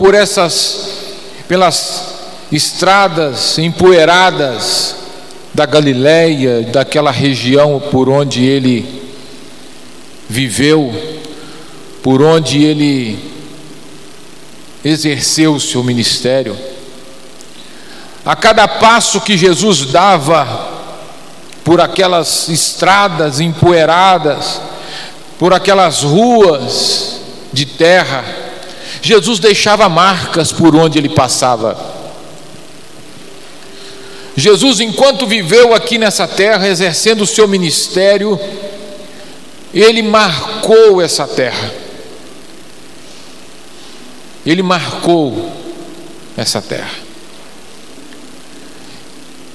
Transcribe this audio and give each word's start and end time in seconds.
por 0.00 0.14
essas 0.14 0.88
pelas 1.46 2.14
estradas 2.50 3.58
empoeiradas 3.58 4.96
da 5.52 5.66
Galileia, 5.66 6.62
daquela 6.62 7.10
região 7.10 7.78
por 7.90 8.08
onde 8.08 8.42
ele 8.42 9.12
viveu, 10.26 10.90
por 12.02 12.22
onde 12.22 12.64
ele 12.64 13.18
exerceu 14.82 15.52
o 15.52 15.60
seu 15.60 15.84
ministério. 15.84 16.56
A 18.24 18.34
cada 18.34 18.66
passo 18.66 19.20
que 19.20 19.36
Jesus 19.36 19.84
dava 19.84 20.70
por 21.62 21.78
aquelas 21.78 22.48
estradas 22.48 23.38
empoeiradas, 23.38 24.62
por 25.38 25.52
aquelas 25.52 26.02
ruas 26.02 27.20
de 27.52 27.66
terra, 27.66 28.39
Jesus 29.02 29.38
deixava 29.38 29.88
marcas 29.88 30.52
por 30.52 30.74
onde 30.76 30.98
ele 30.98 31.08
passava. 31.08 31.76
Jesus, 34.36 34.80
enquanto 34.80 35.26
viveu 35.26 35.74
aqui 35.74 35.98
nessa 35.98 36.26
terra, 36.26 36.68
exercendo 36.68 37.22
o 37.22 37.26
seu 37.26 37.46
ministério, 37.48 38.38
ele 39.72 40.02
marcou 40.02 41.00
essa 41.00 41.26
terra. 41.26 41.72
Ele 44.44 44.62
marcou 44.62 45.52
essa 46.36 46.62
terra. 46.62 47.10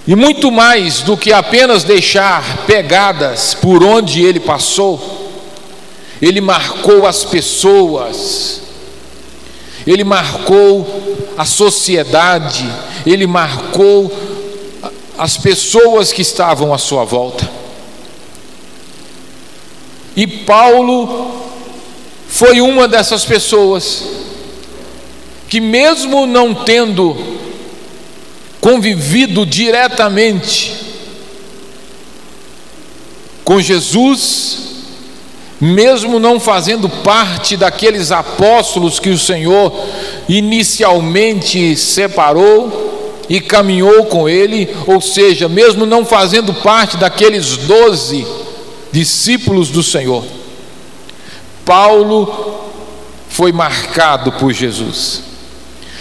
E 0.07 0.15
muito 0.15 0.51
mais 0.51 1.01
do 1.01 1.17
que 1.17 1.33
apenas 1.33 1.83
deixar 1.83 2.65
pegadas 2.67 3.55
por 3.55 3.83
onde 3.83 4.23
ele 4.23 4.39
passou, 4.39 5.31
ele 6.21 6.39
marcou 6.39 7.07
as 7.07 7.23
pessoas, 7.23 8.61
ele 9.85 10.03
marcou 10.03 11.23
a 11.37 11.45
sociedade, 11.45 12.67
ele 13.05 13.27
marcou 13.27 14.11
as 15.17 15.37
pessoas 15.37 16.11
que 16.11 16.21
estavam 16.21 16.73
à 16.73 16.77
sua 16.77 17.03
volta. 17.03 17.49
E 20.15 20.25
Paulo 20.25 21.43
foi 22.27 22.61
uma 22.61 22.87
dessas 22.87 23.25
pessoas 23.25 24.03
que, 25.47 25.59
mesmo 25.59 26.25
não 26.25 26.53
tendo 26.53 27.15
convivido 28.59 29.45
diretamente 29.45 30.73
com 33.43 33.61
Jesus, 33.61 34.64
mesmo 35.59 36.19
não 36.19 36.39
fazendo 36.39 36.89
parte 36.89 37.55
daqueles 37.55 38.11
apóstolos 38.11 38.99
que 38.99 39.09
o 39.09 39.17
Senhor 39.17 39.73
inicialmente 40.27 41.75
separou 41.77 43.23
e 43.29 43.41
caminhou 43.41 44.05
com 44.05 44.29
ele, 44.29 44.69
ou 44.85 45.01
seja, 45.01 45.49
mesmo 45.49 45.85
não 45.85 46.05
fazendo 46.05 46.53
parte 46.53 46.97
daqueles 46.97 47.57
doze 47.57 48.25
discípulos 48.91 49.69
do 49.69 49.81
Senhor, 49.81 50.23
Paulo 51.65 52.61
foi 53.27 53.51
marcado 53.51 54.31
por 54.33 54.53
Jesus. 54.53 55.24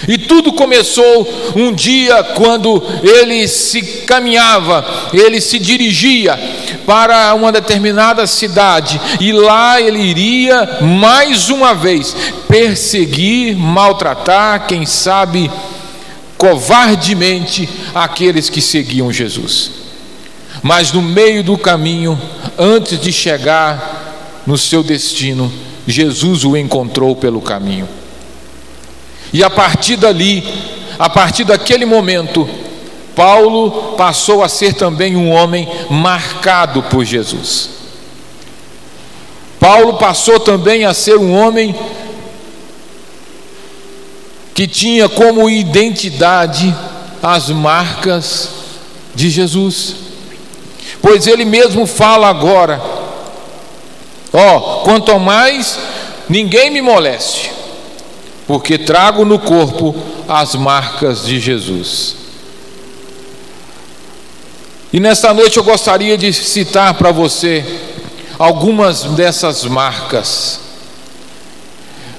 E 0.06 0.18
tudo 0.18 0.52
começou 0.52 1.52
um 1.56 1.72
dia 1.72 2.22
quando 2.22 2.82
ele 3.02 3.46
se 3.48 3.82
caminhava, 4.06 4.84
ele 5.12 5.40
se 5.40 5.58
dirigia 5.58 6.38
para 6.86 7.34
uma 7.34 7.50
determinada 7.50 8.26
cidade, 8.26 9.00
e 9.20 9.32
lá 9.32 9.80
ele 9.80 10.00
iria 10.00 10.80
mais 10.82 11.48
uma 11.48 11.74
vez 11.74 12.14
perseguir, 12.48 13.56
maltratar, 13.56 14.66
quem 14.66 14.84
sabe 14.84 15.50
covardemente 16.36 17.68
aqueles 17.94 18.50
que 18.50 18.60
seguiam 18.60 19.10
Jesus. 19.10 19.70
Mas 20.62 20.92
no 20.92 21.00
meio 21.00 21.42
do 21.42 21.56
caminho, 21.56 22.20
antes 22.58 23.00
de 23.00 23.12
chegar 23.12 24.42
no 24.46 24.58
seu 24.58 24.82
destino, 24.82 25.50
Jesus 25.86 26.44
o 26.44 26.56
encontrou 26.56 27.16
pelo 27.16 27.40
caminho. 27.40 27.88
E 29.34 29.42
a 29.42 29.50
partir 29.50 29.96
dali, 29.96 30.44
a 30.96 31.10
partir 31.10 31.42
daquele 31.42 31.84
momento, 31.84 32.48
Paulo 33.16 33.96
passou 33.96 34.44
a 34.44 34.48
ser 34.48 34.74
também 34.74 35.16
um 35.16 35.28
homem 35.28 35.68
marcado 35.90 36.84
por 36.84 37.04
Jesus. 37.04 37.70
Paulo 39.58 39.94
passou 39.94 40.38
também 40.38 40.84
a 40.84 40.94
ser 40.94 41.18
um 41.18 41.34
homem 41.34 41.74
que 44.54 44.68
tinha 44.68 45.08
como 45.08 45.50
identidade 45.50 46.72
as 47.20 47.50
marcas 47.50 48.50
de 49.16 49.28
Jesus. 49.30 49.96
Pois 51.02 51.26
ele 51.26 51.44
mesmo 51.44 51.86
fala 51.86 52.28
agora: 52.28 52.80
Ó, 54.32 54.56
oh, 54.56 54.60
quanto 54.84 55.18
mais 55.18 55.76
ninguém 56.28 56.70
me 56.70 56.80
moleste, 56.80 57.50
porque 58.46 58.78
trago 58.78 59.24
no 59.24 59.38
corpo 59.38 59.94
as 60.28 60.54
marcas 60.54 61.24
de 61.24 61.40
Jesus. 61.40 62.16
E 64.92 65.00
nesta 65.00 65.34
noite 65.34 65.56
eu 65.56 65.64
gostaria 65.64 66.16
de 66.16 66.32
citar 66.32 66.94
para 66.94 67.10
você 67.10 67.64
algumas 68.38 69.02
dessas 69.04 69.64
marcas. 69.64 70.60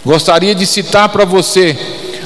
Gostaria 0.04 0.54
de 0.54 0.66
citar 0.66 1.10
para 1.10 1.26
você 1.26 1.78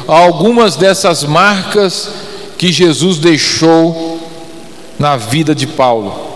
algumas 0.07 0.75
dessas 0.75 1.23
marcas 1.23 2.09
que 2.57 2.71
Jesus 2.71 3.19
deixou 3.19 4.19
na 4.97 5.15
vida 5.15 5.53
de 5.53 5.67
Paulo. 5.67 6.27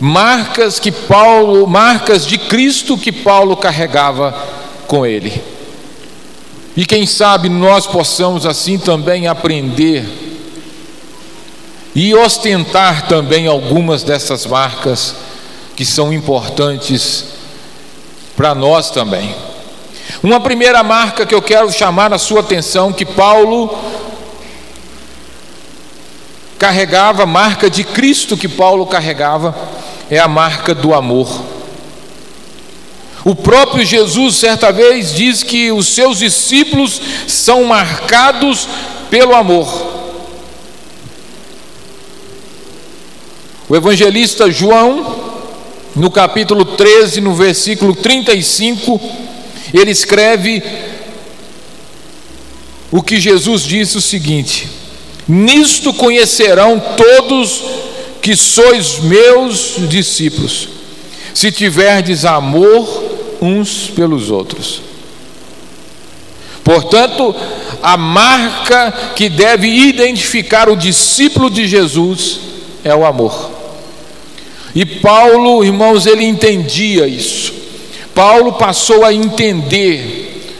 Marcas 0.00 0.80
que 0.80 0.90
Paulo, 0.90 1.66
marcas 1.66 2.26
de 2.26 2.38
Cristo 2.38 2.98
que 2.98 3.12
Paulo 3.12 3.56
carregava 3.56 4.34
com 4.86 5.04
ele. 5.06 5.55
E 6.76 6.84
quem 6.84 7.06
sabe 7.06 7.48
nós 7.48 7.86
possamos 7.86 8.44
assim 8.44 8.76
também 8.76 9.26
aprender 9.26 10.06
e 11.94 12.14
ostentar 12.14 13.08
também 13.08 13.46
algumas 13.46 14.02
dessas 14.02 14.44
marcas 14.44 15.14
que 15.74 15.86
são 15.86 16.12
importantes 16.12 17.24
para 18.36 18.54
nós 18.54 18.90
também. 18.90 19.34
Uma 20.22 20.38
primeira 20.38 20.82
marca 20.82 21.24
que 21.24 21.34
eu 21.34 21.40
quero 21.40 21.72
chamar 21.72 22.12
a 22.12 22.18
sua 22.18 22.40
atenção 22.40 22.92
que 22.92 23.06
Paulo 23.06 23.74
carregava, 26.58 27.24
marca 27.24 27.70
de 27.70 27.82
Cristo 27.84 28.36
que 28.36 28.48
Paulo 28.48 28.86
carregava, 28.86 29.54
é 30.10 30.18
a 30.18 30.28
marca 30.28 30.74
do 30.74 30.92
amor. 30.92 31.55
O 33.26 33.34
próprio 33.34 33.84
Jesus, 33.84 34.36
certa 34.36 34.70
vez, 34.70 35.12
diz 35.12 35.42
que 35.42 35.72
os 35.72 35.88
seus 35.88 36.20
discípulos 36.20 37.00
são 37.26 37.64
marcados 37.64 38.68
pelo 39.10 39.34
amor. 39.34 39.66
O 43.68 43.74
evangelista 43.74 44.48
João, 44.48 45.40
no 45.96 46.08
capítulo 46.08 46.64
13, 46.64 47.20
no 47.20 47.34
versículo 47.34 47.96
35, 47.96 49.00
ele 49.74 49.90
escreve 49.90 50.62
o 52.92 53.02
que 53.02 53.18
Jesus 53.18 53.62
disse 53.62 53.98
o 53.98 54.00
seguinte: 54.00 54.68
Nisto 55.26 55.92
conhecerão 55.92 56.80
todos 56.96 57.64
que 58.22 58.36
sois 58.36 59.00
meus 59.00 59.74
discípulos, 59.88 60.68
se 61.34 61.50
tiverdes 61.50 62.24
amor 62.24 63.05
uns 63.40 63.88
pelos 63.88 64.30
outros. 64.30 64.82
Portanto, 66.64 67.34
a 67.82 67.96
marca 67.96 68.92
que 69.14 69.28
deve 69.28 69.68
identificar 69.68 70.68
o 70.68 70.76
discípulo 70.76 71.48
de 71.48 71.66
Jesus 71.66 72.40
é 72.82 72.94
o 72.94 73.06
amor. 73.06 73.50
E 74.74 74.84
Paulo, 74.84 75.64
irmãos, 75.64 76.06
ele 76.06 76.24
entendia 76.24 77.06
isso. 77.06 77.54
Paulo 78.14 78.54
passou 78.54 79.04
a 79.04 79.14
entender 79.14 80.52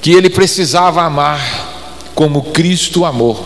que 0.00 0.12
ele 0.12 0.30
precisava 0.30 1.02
amar 1.02 1.40
como 2.14 2.42
Cristo 2.44 3.04
amou, 3.04 3.44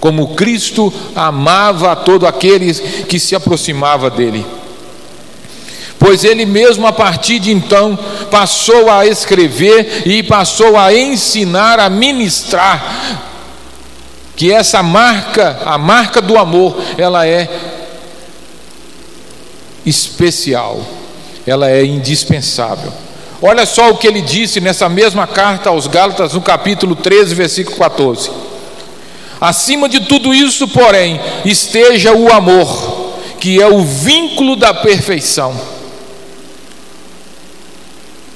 como 0.00 0.34
Cristo 0.34 0.92
amava 1.14 1.92
a 1.92 1.96
todo 1.96 2.26
aquele 2.26 2.74
que 3.04 3.18
se 3.18 3.34
aproximava 3.34 4.10
dele 4.10 4.44
pois 5.98 6.24
ele 6.24 6.44
mesmo 6.44 6.86
a 6.86 6.92
partir 6.92 7.38
de 7.38 7.50
então 7.50 7.98
passou 8.30 8.90
a 8.90 9.06
escrever 9.06 10.02
e 10.06 10.22
passou 10.22 10.76
a 10.76 10.94
ensinar, 10.94 11.80
a 11.80 11.88
ministrar 11.88 13.24
que 14.36 14.52
essa 14.52 14.82
marca, 14.82 15.62
a 15.64 15.78
marca 15.78 16.20
do 16.20 16.36
amor, 16.36 16.76
ela 16.98 17.26
é 17.26 17.48
especial, 19.84 20.84
ela 21.46 21.70
é 21.70 21.84
indispensável. 21.84 22.92
Olha 23.40 23.64
só 23.64 23.90
o 23.90 23.96
que 23.96 24.06
ele 24.06 24.20
disse 24.20 24.60
nessa 24.60 24.88
mesma 24.88 25.26
carta 25.26 25.70
aos 25.70 25.86
Gálatas, 25.86 26.34
no 26.34 26.42
capítulo 26.42 26.94
13, 26.94 27.34
versículo 27.34 27.76
14. 27.76 28.30
Acima 29.40 29.88
de 29.88 30.00
tudo 30.00 30.34
isso, 30.34 30.68
porém, 30.68 31.20
esteja 31.44 32.12
o 32.12 32.32
amor, 32.32 33.14
que 33.40 33.60
é 33.60 33.66
o 33.66 33.82
vínculo 33.82 34.56
da 34.56 34.74
perfeição. 34.74 35.75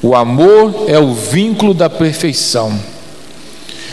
O 0.03 0.15
amor 0.15 0.85
é 0.87 0.99
o 0.99 1.13
vínculo 1.15 1.75
da 1.75 1.91
perfeição. 1.91 2.81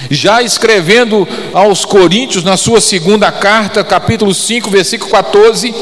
Já 0.10 0.42
escrevendo 0.42 1.28
aos 1.54 1.84
Coríntios, 1.84 2.44
na 2.44 2.56
sua 2.56 2.80
segunda 2.80 3.32
carta, 3.32 3.84
capítulo 3.84 4.34
5, 4.34 4.70
versículo 4.70 5.12
14, 5.12 5.74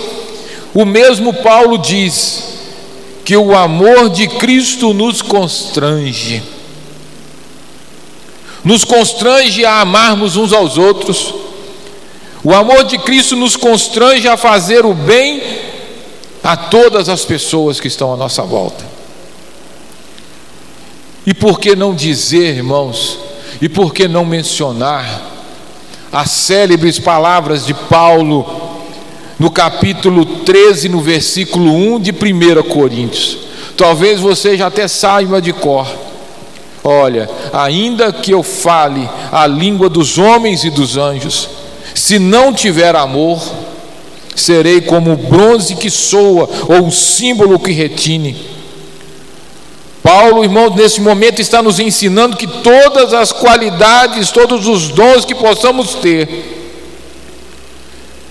o 0.73 0.85
mesmo 0.85 1.33
Paulo 1.33 1.77
diz 1.77 2.43
que 3.23 3.35
o 3.35 3.55
amor 3.55 4.09
de 4.09 4.27
Cristo 4.27 4.93
nos 4.93 5.21
constrange 5.21 6.55
nos 8.65 8.83
constrange 8.83 9.63
a 9.63 9.79
amarmos 9.81 10.35
uns 10.35 10.51
aos 10.51 10.75
outros. 10.75 11.35
O 12.43 12.51
amor 12.51 12.83
de 12.83 12.97
Cristo 12.97 13.35
nos 13.35 13.55
constrange 13.55 14.27
a 14.27 14.35
fazer 14.35 14.83
o 14.83 14.93
bem 14.93 15.41
a 16.43 16.57
todas 16.57 17.07
as 17.07 17.23
pessoas 17.23 17.79
que 17.79 17.87
estão 17.87 18.11
à 18.11 18.17
nossa 18.17 18.41
volta. 18.41 18.94
E 21.25 21.33
por 21.33 21.59
que 21.59 21.75
não 21.75 21.95
dizer, 21.95 22.55
irmãos, 22.55 23.17
e 23.61 23.67
por 23.67 23.93
que 23.93 24.07
não 24.07 24.23
mencionar 24.23 25.33
as 26.11 26.29
célebres 26.31 26.99
palavras 26.99 27.65
de 27.65 27.73
Paulo 27.73 28.45
no 29.39 29.49
capítulo 29.49 30.25
13, 30.25 30.87
no 30.87 31.01
versículo 31.01 31.71
1 31.71 31.99
de 31.99 32.11
1 32.11 32.63
Coríntios? 32.69 33.39
Talvez 33.75 34.19
você 34.19 34.55
já 34.55 34.67
até 34.67 34.87
saiba 34.87 35.41
de 35.41 35.51
cor. 35.51 35.87
Olha, 36.83 37.27
ainda 37.51 38.13
que 38.13 38.31
eu 38.31 38.43
fale 38.43 39.09
a 39.31 39.47
língua 39.47 39.89
dos 39.89 40.19
homens 40.19 40.63
e 40.63 40.69
dos 40.69 40.95
anjos, 40.95 41.49
se 41.95 42.19
não 42.19 42.53
tiver 42.53 42.95
amor, 42.95 43.41
serei 44.35 44.81
como 44.81 45.13
o 45.13 45.17
bronze 45.17 45.75
que 45.75 45.89
soa 45.89 46.47
ou 46.67 46.85
um 46.85 46.91
símbolo 46.91 47.57
que 47.57 47.71
retine. 47.71 48.54
Paulo, 50.05 50.43
irmão, 50.43 50.69
nesse 50.69 51.01
momento 51.01 51.41
está 51.41 51.63
nos 51.63 51.79
ensinando 51.79 52.37
que 52.37 52.45
todas 52.45 53.11
as 53.11 53.31
qualidades, 53.31 54.29
todos 54.29 54.67
os 54.67 54.89
dons 54.89 55.25
que 55.25 55.33
possamos 55.33 55.95
ter, 55.95 56.53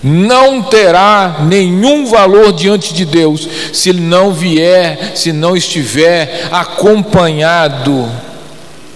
não 0.01 0.61
terá 0.61 1.39
nenhum 1.41 2.05
valor 2.05 2.53
diante 2.53 2.93
de 2.93 3.03
Deus 3.03 3.45
se 3.73 3.91
não 3.91 4.31
vier, 4.31 5.17
se 5.17 5.33
não 5.33 5.53
estiver 5.53 6.47
acompanhado 6.49 8.09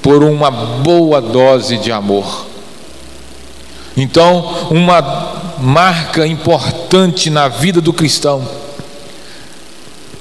por 0.01 0.23
uma 0.23 0.49
boa 0.49 1.19
dose 1.19 1.77
de 1.79 1.91
amor. 1.91 2.45
Então, 3.97 4.69
uma 4.71 5.57
marca 5.59 6.25
importante 6.25 7.29
na 7.29 7.49
vida 7.49 7.81
do 7.81 7.91
cristão, 7.91 8.47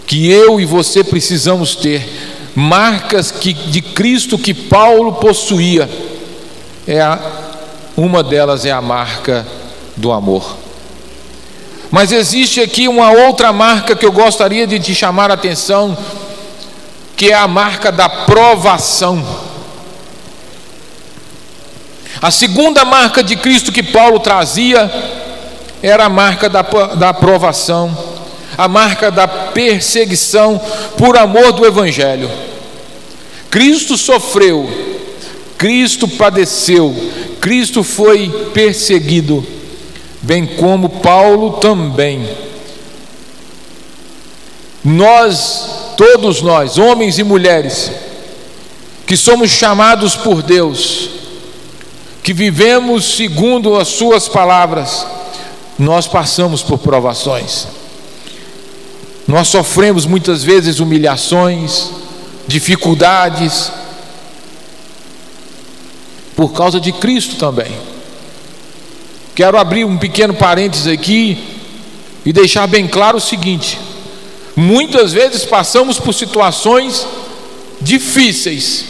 que 0.05 0.29
eu 0.29 0.61
e 0.61 0.65
você 0.65 1.05
precisamos 1.05 1.77
ter, 1.77 2.35
marcas 2.59 3.31
que, 3.31 3.53
de 3.53 3.81
Cristo 3.81 4.37
que 4.37 4.53
Paulo 4.53 5.13
possuía, 5.15 5.89
é 6.89 7.01
a, 7.01 7.17
uma 7.97 8.21
delas 8.21 8.65
é 8.65 8.73
a 8.73 8.83
marca 8.83 9.47
do 9.97 10.11
amor. 10.11 10.57
Mas 11.89 12.11
existe 12.11 12.61
aqui 12.61 12.89
uma 12.89 13.13
outra 13.13 13.53
marca 13.53 13.95
que 13.95 14.05
eu 14.05 14.11
gostaria 14.11 14.67
de 14.67 14.81
te 14.81 14.93
chamar 14.93 15.31
a 15.31 15.35
atenção, 15.35 15.97
que 17.17 17.31
é 17.31 17.35
a 17.35 17.47
marca 17.47 17.93
da 17.93 18.09
provação. 18.09 19.25
A 22.21 22.33
segunda 22.33 22.85
marca 22.85 23.23
de 23.23 23.37
Cristo 23.37 23.71
que 23.71 23.85
Paulo 23.85 24.19
trazia 24.19 24.91
era 25.81 26.07
a 26.07 26.09
marca 26.09 26.49
da, 26.49 26.63
da 26.63 27.11
aprovação, 27.11 27.97
a 28.57 28.67
marca 28.67 29.13
da 29.13 29.29
perseguição 29.29 30.61
por 30.97 31.17
amor 31.17 31.53
do 31.53 31.65
Evangelho. 31.65 32.48
Cristo 33.51 33.97
sofreu, 33.97 34.69
Cristo 35.57 36.07
padeceu, 36.07 36.95
Cristo 37.41 37.83
foi 37.83 38.29
perseguido, 38.53 39.45
bem 40.23 40.47
como 40.47 40.89
Paulo 40.89 41.53
também. 41.55 42.29
Nós, 44.85 45.95
todos 45.97 46.43
nós, 46.43 46.79
homens 46.79 47.19
e 47.19 47.25
mulheres, 47.25 47.91
que 49.07 49.17
somos 49.17 49.51
chamados 49.51 50.15
por 50.15 50.43
Deus, 50.43 51.11
que 52.23 52.33
vivemos 52.33 53.17
segundo 53.17 53.77
as 53.77 53.89
Suas 53.89 54.29
palavras, 54.29 55.07
nós 55.79 56.07
passamos 56.07 56.63
por 56.63 56.79
provações. 56.79 57.67
Nós 59.27 59.49
sofremos 59.49 60.05
muitas 60.07 60.43
vezes 60.43 60.81
humilhações, 60.81 61.91
dificuldades, 62.49 63.71
por 66.35 66.53
causa 66.53 66.81
de 66.81 66.91
Cristo 66.93 67.37
também. 67.37 67.71
Quero 69.35 69.59
abrir 69.59 69.85
um 69.85 69.99
pequeno 69.99 70.35
parênteses 70.35 70.87
aqui 70.87 71.39
e 72.25 72.33
deixar 72.33 72.67
bem 72.67 72.89
claro 72.89 73.19
o 73.19 73.21
seguinte: 73.21 73.79
muitas 74.57 75.13
vezes 75.13 75.45
passamos 75.45 76.01
por 76.01 76.13
situações 76.15 77.07
difíceis, 77.81 78.85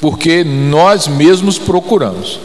porque 0.00 0.44
nós 0.44 1.08
mesmos 1.08 1.58
procuramos. 1.58 2.38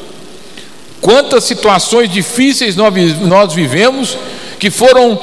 Quantas 1.02 1.44
situações 1.44 2.10
difíceis 2.10 2.76
nós 2.76 3.54
vivemos 3.54 4.18
que 4.60 4.72
foram 4.72 5.20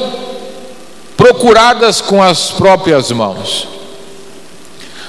procuradas 1.17 2.01
com 2.01 2.23
as 2.23 2.51
próprias 2.51 3.11
mãos. 3.11 3.74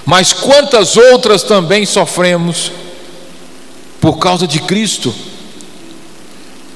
Mas 0.06 0.31
quantas 0.31 0.96
outras 0.96 1.42
também 1.42 1.86
sofremos 1.86 2.72
por 4.00 4.19
causa 4.19 4.46
de 4.48 4.60
Cristo? 4.60 5.13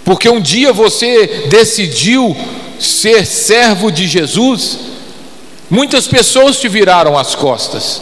Porque 0.04 0.28
um 0.28 0.42
dia 0.42 0.74
você 0.74 1.46
decidiu 1.48 2.36
ser 2.80 3.28
servo 3.28 3.92
de 3.92 4.08
Jesus, 4.08 4.80
muitas 5.70 6.08
pessoas 6.08 6.60
te 6.60 6.68
viraram 6.68 7.16
as 7.16 7.36
costas. 7.36 8.02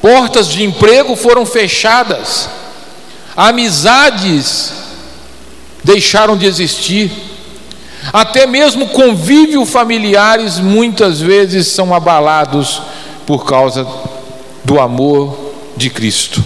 Portas 0.00 0.46
de 0.46 0.62
emprego 0.62 1.16
foram 1.16 1.44
fechadas, 1.44 2.48
amizades 3.36 4.72
deixaram 5.82 6.36
de 6.36 6.46
existir, 6.46 7.10
até 8.12 8.46
mesmo 8.46 8.88
convívio 8.88 9.66
familiares 9.66 10.58
muitas 10.58 11.20
vezes 11.20 11.66
são 11.66 11.92
abalados 11.92 12.80
por 13.30 13.44
causa 13.44 13.86
do 14.64 14.80
amor 14.80 15.52
de 15.76 15.88
Cristo. 15.88 16.42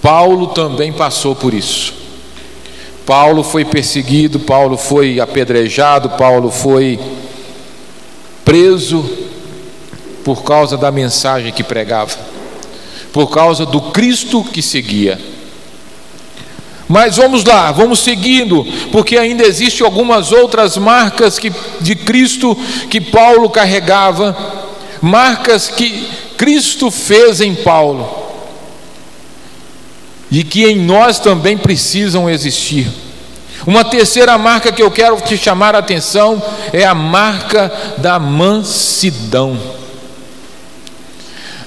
Paulo 0.00 0.46
também 0.46 0.92
passou 0.92 1.34
por 1.34 1.52
isso. 1.52 1.92
Paulo 3.04 3.42
foi 3.42 3.64
perseguido, 3.64 4.38
Paulo 4.38 4.76
foi 4.76 5.18
apedrejado, 5.18 6.10
Paulo 6.10 6.52
foi 6.52 7.00
preso, 8.44 9.04
por 10.22 10.44
causa 10.44 10.76
da 10.76 10.92
mensagem 10.92 11.52
que 11.52 11.64
pregava, 11.64 12.16
por 13.12 13.28
causa 13.28 13.66
do 13.66 13.80
Cristo 13.90 14.44
que 14.44 14.62
seguia. 14.62 15.18
Mas 16.86 17.16
vamos 17.16 17.44
lá, 17.44 17.72
vamos 17.72 17.98
seguindo, 17.98 18.64
porque 18.92 19.16
ainda 19.18 19.42
existem 19.44 19.84
algumas 19.84 20.30
outras 20.30 20.76
marcas 20.76 21.40
que, 21.40 21.52
de 21.80 21.96
Cristo 21.96 22.56
que 22.88 23.00
Paulo 23.00 23.50
carregava, 23.50 24.59
marcas 25.00 25.68
que 25.68 26.08
Cristo 26.36 26.90
fez 26.90 27.40
em 27.40 27.54
Paulo 27.54 28.08
e 30.30 30.44
que 30.44 30.64
em 30.64 30.76
nós 30.76 31.18
também 31.18 31.56
precisam 31.56 32.28
existir. 32.30 32.86
Uma 33.66 33.84
terceira 33.84 34.38
marca 34.38 34.72
que 34.72 34.82
eu 34.82 34.90
quero 34.90 35.20
te 35.20 35.36
chamar 35.36 35.74
a 35.74 35.78
atenção 35.78 36.42
é 36.72 36.84
a 36.84 36.94
marca 36.94 37.70
da 37.98 38.18
mansidão. 38.18 39.58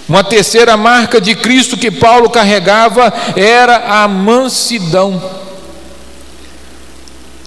Uma 0.08 0.24
terceira 0.24 0.76
marca 0.76 1.22
de 1.22 1.36
Cristo 1.36 1.78
que 1.78 1.92
Paulo 1.92 2.30
carregava 2.30 3.14
era 3.36 4.02
a 4.02 4.08
mansidão. 4.08 5.22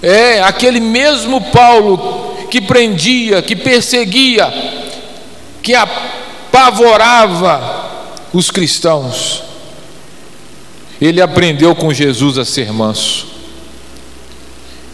É 0.03 0.43
aquele 0.43 0.81
mesmo 0.81 1.41
Paulo 1.41 2.37
que 2.51 2.61
prendia, 2.61 3.43
que 3.43 3.57
perseguia, 3.57 4.53
que 5.67 5.75
apavorava 5.75 7.59
os 8.33 8.53
cristãos. 8.53 9.43
Ele 11.01 11.21
aprendeu 11.21 11.75
com 11.75 11.93
Jesus 11.93 12.39
a 12.39 12.45
ser 12.45 12.73
manso. 12.73 13.27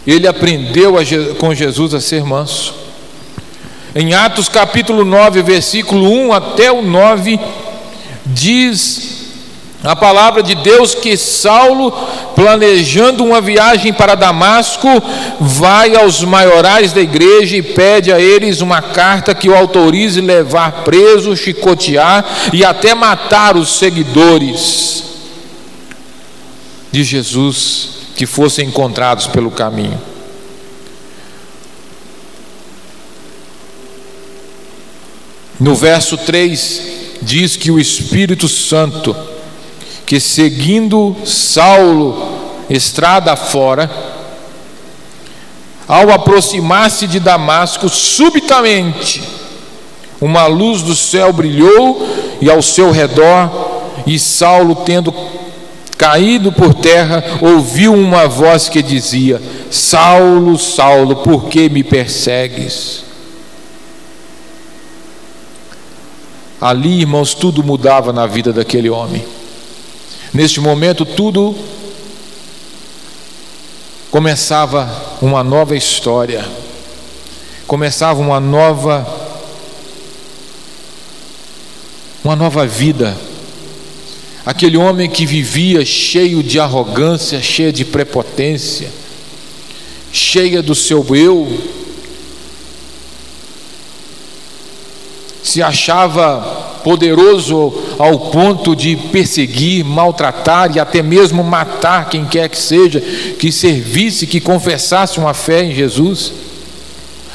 Ele 0.07 0.26
aprendeu 0.26 0.97
a, 0.97 1.02
com 1.38 1.55
Jesus 1.55 1.93
a 1.93 2.00
ser 2.00 2.25
manso. 2.25 2.73
Em 3.95 4.14
Atos 4.14 4.49
capítulo 4.49 5.05
9, 5.05 5.43
versículo 5.43 6.11
1 6.11 6.33
até 6.33 6.73
o 6.73 6.81
9, 6.81 7.38
diz 8.25 9.12
a 9.85 9.97
palavra 9.97 10.43
de 10.43 10.55
Deus 10.55 10.95
que 10.95 11.17
Saulo, 11.17 11.91
planejando 12.37 13.25
uma 13.25 13.41
viagem 13.41 13.93
para 13.93 14.15
Damasco, 14.15 14.89
vai 15.41 15.97
aos 15.97 16.23
maiorais 16.23 16.93
da 16.93 17.01
igreja 17.01 17.57
e 17.57 17.62
pede 17.62 18.12
a 18.12 18.21
eles 18.21 18.61
uma 18.61 18.81
carta 18.81 19.35
que 19.35 19.49
o 19.49 19.57
autorize 19.57 20.21
levar 20.21 20.85
preso, 20.85 21.37
chicotear 21.37 22.25
e 22.53 22.65
até 22.65 22.95
matar 22.95 23.57
os 23.57 23.77
seguidores 23.79 25.03
de 26.93 27.03
Jesus 27.03 27.89
que 28.15 28.25
fossem 28.25 28.69
encontrados 28.69 29.27
pelo 29.27 29.51
caminho. 29.51 30.01
No 35.59 35.75
verso 35.75 36.17
3 36.17 36.83
diz 37.23 37.57
que 37.57 37.71
o 37.71 37.81
Espírito 37.81 38.49
Santo 38.49 39.15
que 40.12 40.21
seguindo 40.21 41.16
Saulo 41.25 42.23
estrada 42.69 43.35
fora, 43.35 43.90
ao 45.88 46.11
aproximar-se 46.11 47.07
de 47.07 47.19
Damasco, 47.19 47.88
subitamente 47.88 49.23
uma 50.21 50.47
luz 50.47 50.83
do 50.83 50.95
céu 50.95 51.33
brilhou 51.33 52.07
e 52.42 52.50
ao 52.50 52.61
seu 52.61 52.90
redor, 52.90 53.50
e 54.07 54.19
Saulo, 54.19 54.76
tendo 54.85 55.14
caído 55.97 56.52
por 56.52 56.75
terra, 56.75 57.25
ouviu 57.40 57.95
uma 57.95 58.28
voz 58.28 58.69
que 58.69 58.83
dizia: 58.83 59.40
Saulo, 59.71 60.59
Saulo, 60.59 61.16
por 61.16 61.45
que 61.45 61.71
me 61.71 61.83
persegues? 61.83 63.02
Ali, 66.61 67.00
irmãos, 67.00 67.33
tudo 67.33 67.64
mudava 67.64 68.12
na 68.12 68.26
vida 68.26 68.52
daquele 68.52 68.90
homem. 68.90 69.32
Neste 70.33 70.61
momento, 70.61 71.05
tudo 71.05 71.55
começava 74.11 75.19
uma 75.21 75.45
nova 75.45 75.77
história, 75.77 76.43
começava 77.67 78.19
uma 78.21 78.41
nova 78.41 79.07
uma 82.25 82.35
nova 82.35 82.67
vida. 82.67 83.17
Aquele 84.47 84.77
homem 84.77 85.09
que 85.11 85.27
vivia 85.27 85.85
cheio 85.85 86.43
de 86.43 86.59
arrogância, 86.59 87.43
cheio 87.43 87.73
de 87.73 87.85
prepotência, 87.85 88.91
cheia 90.12 90.62
do 90.62 90.75
seu 90.75 91.05
eu, 91.15 91.61
se 95.43 95.62
achava 95.62 96.41
poderoso 96.83 97.71
ao 98.02 98.18
ponto 98.18 98.75
de 98.75 98.97
perseguir, 98.97 99.85
maltratar 99.85 100.75
e 100.75 100.80
até 100.80 101.00
mesmo 101.00 101.44
matar 101.44 102.09
quem 102.09 102.25
quer 102.25 102.49
que 102.49 102.59
seja 102.59 103.00
que 103.00 103.52
servisse, 103.52 104.26
que 104.26 104.40
confessasse 104.40 105.21
uma 105.21 105.32
fé 105.32 105.62
em 105.62 105.73
Jesus, 105.73 106.32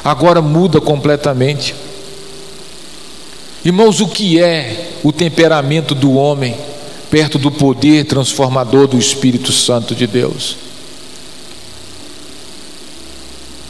agora 0.03 0.41
muda 0.41 0.81
completamente. 0.81 1.73
Irmãos, 3.63 4.01
o 4.01 4.09
que 4.09 4.41
é 4.41 4.89
o 5.03 5.13
temperamento 5.13 5.95
do 5.95 6.15
homem 6.15 6.53
perto 7.09 7.39
do 7.39 7.49
poder 7.49 8.03
transformador 8.03 8.87
do 8.87 8.97
Espírito 8.97 9.53
Santo 9.53 9.95
de 9.95 10.05
Deus? 10.05 10.57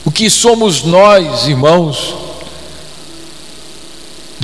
O 0.04 0.10
que 0.10 0.32
somos 0.32 0.82
nós, 0.82 1.48
irmãos, 1.48 2.16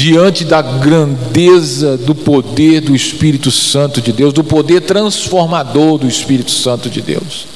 diante 0.04 0.44
da 0.44 0.62
grandeza 0.62 1.96
do 1.96 2.14
poder 2.14 2.82
do 2.82 2.94
Espírito 2.94 3.50
Santo 3.50 4.02
de 4.02 4.12
Deus, 4.12 4.34
do 4.34 4.44
poder 4.44 4.82
transformador 4.82 5.98
do 5.98 6.06
Espírito 6.06 6.52
Santo 6.52 6.90
de 6.90 7.02
Deus. 7.02 7.48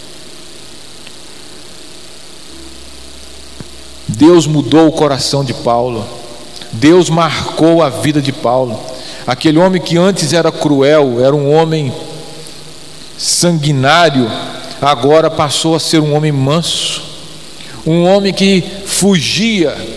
Deus 4.07 4.47
mudou 4.47 4.87
o 4.87 4.93
coração 4.93 5.43
de 5.43 5.53
Paulo, 5.53 6.07
Deus 6.71 7.09
marcou 7.09 7.83
a 7.83 7.89
vida 7.89 8.21
de 8.21 8.31
Paulo. 8.31 8.79
Aquele 9.27 9.59
homem 9.59 9.81
que 9.81 9.97
antes 9.97 10.31
era 10.31 10.49
cruel, 10.49 11.17
era 11.19 11.35
um 11.35 11.53
homem 11.53 11.91
sanguinário, 13.17 14.31
agora 14.81 15.29
passou 15.29 15.75
a 15.75 15.81
ser 15.81 15.99
um 15.99 16.15
homem 16.15 16.31
manso, 16.31 17.01
um 17.85 18.05
homem 18.05 18.33
que 18.33 18.63
fugia 18.85 19.96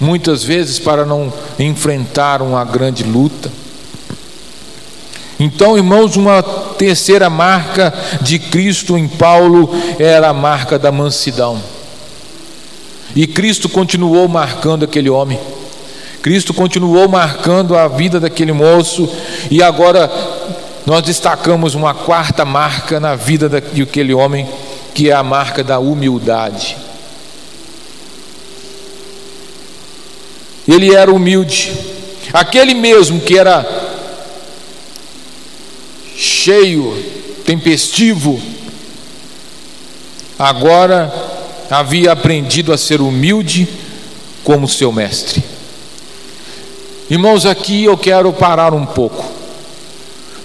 muitas 0.00 0.44
vezes 0.44 0.78
para 0.78 1.04
não 1.04 1.32
enfrentar 1.58 2.42
uma 2.42 2.64
grande 2.64 3.02
luta. 3.04 3.50
Então, 5.40 5.76
irmãos, 5.76 6.16
uma 6.16 6.42
terceira 6.42 7.30
marca 7.30 7.94
de 8.20 8.38
Cristo 8.38 8.98
em 8.98 9.06
Paulo 9.06 9.70
era 9.98 10.28
a 10.28 10.34
marca 10.34 10.78
da 10.78 10.90
mansidão. 10.90 11.62
E 13.14 13.26
Cristo 13.26 13.68
continuou 13.68 14.28
marcando 14.28 14.84
aquele 14.84 15.08
homem. 15.08 15.38
Cristo 16.22 16.52
continuou 16.52 17.08
marcando 17.08 17.76
a 17.76 17.86
vida 17.86 18.18
daquele 18.18 18.52
moço 18.52 19.08
e 19.50 19.62
agora 19.62 20.10
nós 20.84 21.02
destacamos 21.02 21.74
uma 21.74 21.94
quarta 21.94 22.44
marca 22.44 22.98
na 22.98 23.14
vida 23.14 23.48
daquele 23.48 24.12
homem, 24.12 24.48
que 24.94 25.10
é 25.10 25.14
a 25.14 25.22
marca 25.22 25.62
da 25.62 25.78
humildade. 25.78 26.76
Ele 30.68 30.94
era 30.94 31.10
humilde. 31.10 31.72
Aquele 32.32 32.74
mesmo 32.74 33.20
que 33.20 33.38
era 33.38 33.66
cheio, 36.14 36.94
tempestivo, 37.46 38.38
agora 40.38 41.10
havia 41.70 42.12
aprendido 42.12 42.72
a 42.72 42.76
ser 42.76 43.00
humilde 43.00 43.66
como 44.44 44.68
seu 44.68 44.92
mestre. 44.92 45.42
Irmãos, 47.08 47.46
aqui 47.46 47.84
eu 47.84 47.96
quero 47.96 48.30
parar 48.32 48.74
um 48.74 48.84
pouco. 48.84 49.24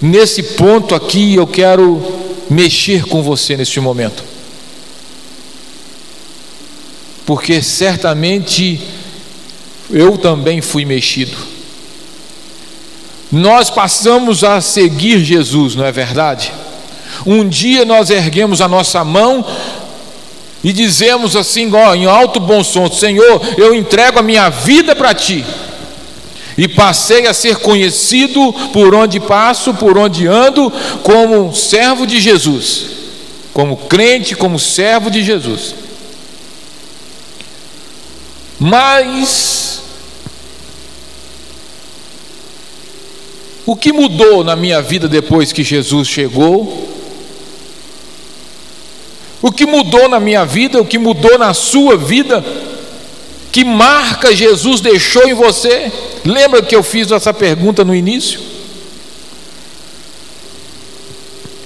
Nesse 0.00 0.42
ponto 0.42 0.94
aqui 0.94 1.34
eu 1.34 1.46
quero 1.46 2.02
mexer 2.48 3.04
com 3.04 3.22
você 3.22 3.56
neste 3.56 3.80
momento. 3.80 4.24
Porque 7.26 7.62
certamente 7.62 8.80
eu 9.94 10.18
também 10.18 10.60
fui 10.60 10.84
mexido. 10.84 11.36
Nós 13.30 13.70
passamos 13.70 14.42
a 14.42 14.60
seguir 14.60 15.24
Jesus, 15.24 15.76
não 15.76 15.84
é 15.84 15.92
verdade? 15.92 16.52
Um 17.24 17.48
dia 17.48 17.84
nós 17.84 18.10
erguemos 18.10 18.60
a 18.60 18.66
nossa 18.66 19.04
mão 19.04 19.46
e 20.64 20.72
dizemos 20.72 21.36
assim, 21.36 21.72
ó, 21.72 21.94
em 21.94 22.06
alto 22.06 22.40
bom 22.40 22.64
som: 22.64 22.90
Senhor, 22.90 23.40
eu 23.56 23.72
entrego 23.72 24.18
a 24.18 24.22
minha 24.22 24.48
vida 24.48 24.96
para 24.96 25.14
ti. 25.14 25.44
E 26.58 26.68
passei 26.68 27.26
a 27.26 27.34
ser 27.34 27.56
conhecido 27.56 28.52
por 28.72 28.94
onde 28.94 29.20
passo, 29.20 29.74
por 29.74 29.96
onde 29.96 30.26
ando, 30.26 30.72
como 31.02 31.54
servo 31.54 32.06
de 32.06 32.20
Jesus, 32.20 32.86
como 33.52 33.76
crente, 33.76 34.36
como 34.36 34.58
servo 34.58 35.10
de 35.10 35.22
Jesus. 35.22 35.74
Mas 38.58 39.73
o 43.66 43.74
que 43.74 43.92
mudou 43.92 44.44
na 44.44 44.54
minha 44.54 44.82
vida 44.82 45.08
depois 45.08 45.52
que 45.52 45.62
Jesus 45.62 46.06
chegou? 46.06 46.88
O 49.40 49.50
que 49.50 49.66
mudou 49.66 50.08
na 50.08 50.20
minha 50.20 50.44
vida, 50.44 50.80
o 50.80 50.86
que 50.86 50.98
mudou 50.98 51.38
na 51.38 51.54
sua 51.54 51.96
vida? 51.96 52.44
Que 53.50 53.64
marca 53.64 54.34
Jesus 54.34 54.80
deixou 54.80 55.28
em 55.28 55.34
você? 55.34 55.92
Lembra 56.24 56.62
que 56.62 56.74
eu 56.74 56.82
fiz 56.82 57.10
essa 57.10 57.32
pergunta 57.32 57.84
no 57.84 57.94
início? 57.94 58.40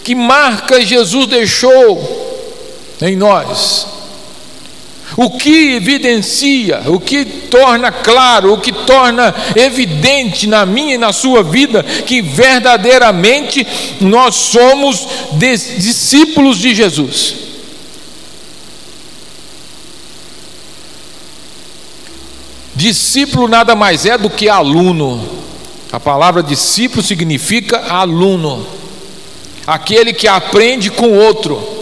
Que 0.05 0.15
marca 0.15 0.81
Jesus 0.81 1.27
deixou 1.27 2.37
em 3.01 3.17
nós? 3.17 3.98
O 5.21 5.31
que 5.31 5.75
evidencia, 5.75 6.81
o 6.87 7.01
que 7.01 7.25
torna 7.25 7.91
claro, 7.91 8.53
o 8.53 8.61
que 8.61 8.71
torna 8.71 9.35
evidente 9.57 10.47
na 10.47 10.65
minha 10.65 10.95
e 10.95 10.99
na 10.99 11.13
sua 11.13 11.43
vida 11.43 11.83
que 11.83 12.23
verdadeiramente 12.23 13.67
nós 14.01 14.37
somos 14.37 15.09
discípulos 15.33 16.59
de 16.59 16.73
Jesus. 16.73 17.35
Discípulo 22.77 23.49
nada 23.49 23.75
mais 23.75 24.07
é 24.07 24.17
do 24.17 24.31
que 24.31 24.49
aluno. 24.49 25.29
A 25.91 25.99
palavra 25.99 26.45
discípulo 26.45 27.03
significa 27.03 27.93
aluno, 27.93 28.65
aquele 29.67 30.13
que 30.13 30.29
aprende 30.29 30.93
com 30.93 31.19
outro. 31.19 31.78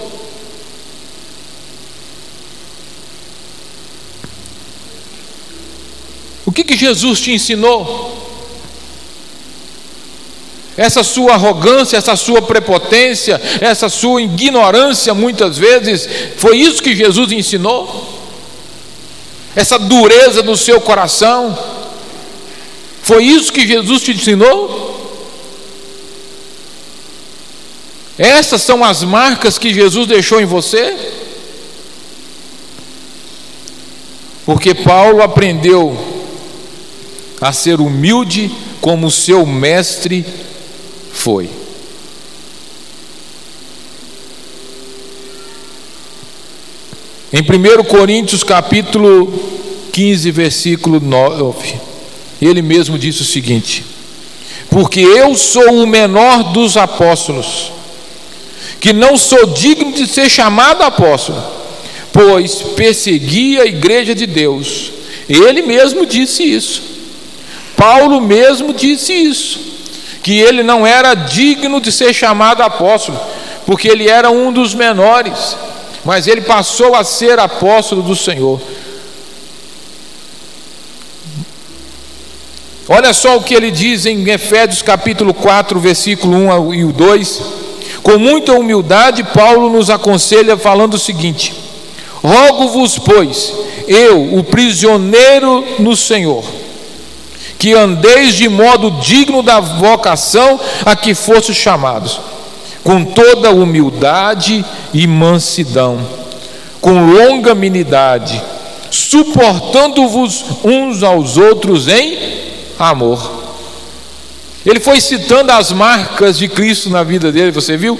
O 6.47 6.53
que, 6.53 6.63
que 6.63 6.77
Jesus 6.77 7.21
te 7.21 7.33
ensinou? 7.33 8.25
Essa 10.77 11.03
sua 11.03 11.33
arrogância, 11.33 11.97
essa 11.97 12.15
sua 12.15 12.41
prepotência, 12.41 13.41
essa 13.61 13.89
sua 13.89 14.23
ignorância, 14.23 15.13
muitas 15.13 15.59
vezes, 15.59 16.09
foi 16.37 16.59
isso 16.59 16.83
que 16.83 16.95
Jesus 16.95 17.33
ensinou? 17.33 18.15
Essa 19.57 19.79
dureza 19.79 20.43
no 20.43 20.57
seu 20.57 20.81
coração, 20.81 21.59
foi 23.03 23.25
isso 23.25 23.53
que 23.53 23.67
Jesus 23.67 24.03
te 24.03 24.13
ensinou? 24.13 24.95
Essas 28.19 28.63
são 28.63 28.85
as 28.85 29.03
marcas 29.03 29.59
que 29.59 29.75
Jesus 29.75 30.07
deixou 30.07 30.41
em 30.41 30.47
você? 30.47 30.95
Porque 34.45 34.75
Paulo 34.75 35.23
aprendeu 35.23 36.16
a 37.41 37.53
ser 37.53 37.81
humilde 37.81 38.51
como 38.81 39.11
seu 39.11 39.45
mestre 39.45 40.25
foi. 41.13 41.51
Em 47.33 47.41
1 47.41 47.85
Coríntios 47.85 48.43
capítulo 48.43 49.33
15, 49.93 50.31
versículo 50.31 51.01
9, 51.01 51.75
ele 52.41 52.63
mesmo 52.63 52.99
disse 52.99 53.23
o 53.23 53.25
seguinte: 53.25 53.85
Porque 54.71 55.01
eu 55.01 55.35
sou 55.35 55.83
o 55.83 55.87
menor 55.87 56.53
dos 56.53 56.77
apóstolos, 56.77 57.73
que 58.81 58.93
não 58.93 59.19
sou 59.19 59.47
digno 59.47 59.93
de 59.93 60.07
ser 60.07 60.31
chamado 60.31 60.83
apóstolo, 60.83 61.43
pois 62.13 62.63
persegui 62.77 63.61
a 63.61 63.67
igreja 63.67 64.15
de 64.15 64.27
Deus. 64.27 64.93
Ele 65.29 65.63
mesmo 65.63 66.07
disse 66.07 66.43
isso. 66.45 66.96
Paulo 67.77 68.21
mesmo 68.21 68.73
disse 68.73 69.13
isso, 69.13 69.61
que 70.23 70.41
ele 70.41 70.63
não 70.63 70.87
era 70.87 71.15
digno 71.15 71.81
de 71.81 71.93
ser 71.93 72.13
chamado 72.13 72.63
apóstolo, 72.63 73.21
porque 73.65 73.87
ele 73.87 74.09
era 74.09 74.31
um 74.31 74.51
dos 74.51 74.75
menores, 74.75 75.57
mas 76.05 76.27
ele 76.27 76.41
passou 76.41 76.95
a 76.95 77.05
ser 77.05 77.39
apóstolo 77.39 78.03
do 78.03 78.17
Senhor. 78.17 78.61
Olha 82.89 83.13
só 83.13 83.37
o 83.37 83.43
que 83.43 83.55
ele 83.55 83.71
diz 83.71 84.07
em 84.07 84.29
Efésios 84.31 84.81
capítulo 84.81 85.35
4, 85.35 85.79
versículo 85.81 86.37
1 86.37 86.75
e 86.75 86.85
o 86.85 86.93
2. 86.93 87.43
Com 88.03 88.19
muita 88.19 88.53
humildade, 88.53 89.25
Paulo 89.25 89.69
nos 89.69 89.91
aconselha 89.91 90.57
falando 90.57 90.95
o 90.95 90.99
seguinte: 90.99 91.53
Rogo-vos, 92.23 92.97
pois, 92.99 93.53
eu, 93.89 94.37
o 94.37 94.45
prisioneiro 94.45 95.65
no 95.81 95.97
Senhor, 95.97 96.45
que 97.59 97.73
andeis 97.75 98.35
de 98.35 98.49
modo 98.49 98.91
digno 99.01 99.43
da 99.43 99.61
vocação 99.61 100.61
a 100.85 100.95
que 100.95 101.15
fostes 101.15 101.57
chamados, 101.57 102.21
com 102.85 103.05
toda 103.05 103.51
humildade 103.51 104.65
e 104.93 105.07
mansidão, 105.07 105.99
com 106.81 107.07
longanimidade, 107.07 108.41
suportando-vos 108.91 110.45
uns 110.65 111.03
aos 111.03 111.37
outros 111.37 111.89
em 111.89 112.19
amor. 112.79 113.45
Ele 114.65 114.81
foi 114.81 115.01
citando 115.01 115.53
as 115.53 115.73
marcas 115.73 116.39
de 116.39 116.49
Cristo 116.49 116.91
na 116.91 117.03
vida 117.03 117.33
dele, 117.33 117.53
você 117.53 117.77
viu? 117.77 117.99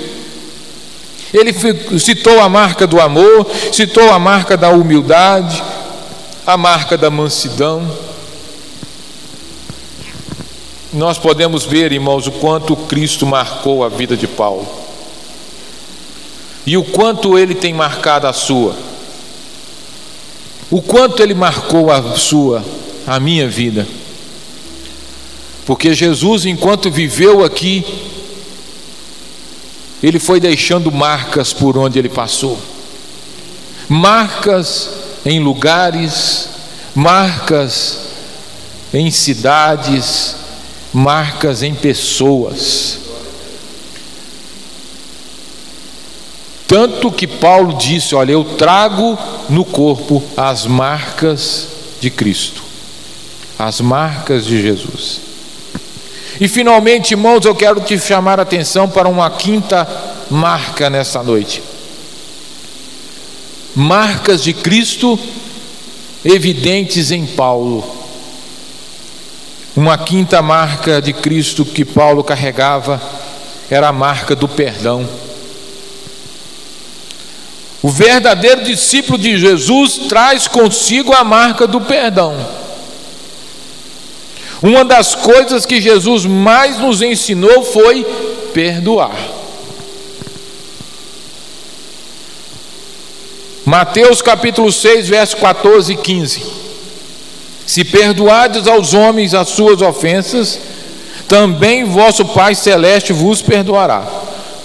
Ele 1.33 1.53
citou 1.99 2.41
a 2.41 2.49
marca 2.49 2.87
do 2.87 3.01
amor, 3.01 3.47
citou 3.73 4.11
a 4.13 4.19
marca 4.19 4.57
da 4.57 4.71
humildade, 4.71 5.63
a 6.47 6.57
marca 6.57 6.97
da 6.97 7.11
mansidão 7.11 8.06
nós 10.97 11.19
podemos 11.19 11.65
ver, 11.65 11.93
irmãos, 11.93 12.27
o 12.27 12.33
quanto 12.33 12.75
Cristo 12.75 13.27
marcou 13.27 13.85
a 13.85 13.89
vida 13.89 14.17
de 14.17 14.27
Paulo. 14.27 14.67
E 16.67 16.77
o 16.77 16.83
quanto 16.83 17.39
ele 17.39 17.55
tem 17.55 17.73
marcado 17.73 18.27
a 18.27 18.33
sua, 18.33 18.75
o 20.71 20.83
quanto 20.83 21.23
ele 21.23 21.35
marcou 21.35 21.93
a 21.93 22.17
sua, 22.17 22.65
a 23.07 23.21
minha 23.21 23.47
vida, 23.47 23.87
porque 25.67 25.95
Jesus, 25.95 26.47
enquanto 26.47 26.91
viveu 26.91 27.45
aqui, 27.45 27.85
ele 30.03 30.19
foi 30.19 30.41
deixando 30.41 30.91
marcas 30.91 31.53
por 31.53 31.77
onde 31.77 31.99
ele 31.99 32.09
passou. 32.09 32.59
Marcas 33.89 34.91
em 35.25 35.41
lugares, 35.41 36.49
marcas 36.95 37.99
em 38.95 39.11
cidades, 39.11 40.37
marcas 40.97 41.63
em 41.63 41.75
pessoas. 41.75 43.01
Tanto 46.67 47.13
que 47.13 47.27
Paulo 47.27 47.75
disse: 47.75 48.15
Olha, 48.15 48.33
eu 48.33 48.43
trago 48.43 49.19
no 49.51 49.63
corpo 49.63 50.23
as 50.37 50.65
marcas 50.65 51.69
de 52.01 52.09
Cristo, 52.09 52.63
as 53.59 53.81
marcas 53.81 54.47
de 54.47 54.61
Jesus. 54.61 55.21
E 56.41 56.49
finalmente, 56.49 57.13
irmãos, 57.13 57.45
eu 57.45 57.55
quero 57.55 57.81
te 57.81 57.99
chamar 57.99 58.41
a 58.41 58.43
atenção 58.43 58.89
para 58.89 59.09
uma 59.09 59.31
quinta 59.31 59.87
marca 60.31 60.89
nessa 60.89 61.23
noite. 61.23 61.63
Marcas 63.75 64.43
de 64.43 64.55
Cristo 64.55 65.19
evidentes 66.25 67.11
em 67.11 67.27
Paulo. 67.27 67.96
Uma 69.77 69.99
quinta 69.99 70.41
marca 70.41 71.03
de 71.03 71.13
Cristo 71.13 71.63
que 71.63 71.85
Paulo 71.85 72.25
carregava 72.25 72.99
era 73.71 73.89
a 73.89 73.93
marca 73.93 74.35
do 74.35 74.49
perdão. 74.49 75.07
O 77.83 77.91
verdadeiro 77.91 78.65
discípulo 78.65 79.19
de 79.19 79.37
Jesus 79.37 80.09
traz 80.09 80.49
consigo 80.49 81.13
a 81.13 81.23
marca 81.23 81.67
do 81.67 81.83
perdão. 81.83 82.35
Uma 84.63 84.83
das 84.83 85.15
coisas 85.15 85.67
que 85.67 85.79
Jesus 85.79 86.25
mais 86.25 86.79
nos 86.79 87.03
ensinou 87.03 87.63
foi 87.63 88.03
perdoar. 88.55 89.15
Mateus 93.67 94.23
capítulo 94.23 94.73
6, 94.73 95.07
verso 95.07 95.37
14 95.37 95.93
e 95.93 95.97
15. 95.97 96.66
Se 97.67 97.85
perdoardes 97.85 98.69
aos 98.69 98.95
homens 98.95 99.35
as 99.35 99.49
suas 99.49 99.83
ofensas, 99.83 100.59
também 101.27 101.85
vosso 101.85 102.25
Pai 102.25 102.55
Celeste 102.55 103.13
vos 103.13 103.43
perdoará. 103.43 104.07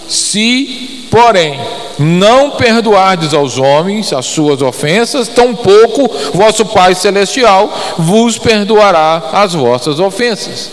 Se, 0.07 1.07
porém, 1.09 1.59
não 1.97 2.51
perdoardes 2.51 3.33
aos 3.33 3.57
homens 3.57 4.13
as 4.13 4.25
suas 4.25 4.61
ofensas, 4.61 5.27
tampouco 5.27 6.09
vosso 6.33 6.65
Pai 6.65 6.93
Celestial 6.93 7.73
vos 7.97 8.37
perdoará 8.37 9.29
as 9.33 9.53
vossas 9.53 9.99
ofensas. 9.99 10.69